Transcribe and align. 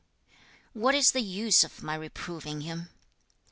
what 0.73 0.95
is 0.95 1.11
the 1.11 1.21
use 1.21 1.63
of 1.63 1.83
my 1.83 1.93
reproving 1.93 2.61
him?' 2.61 2.89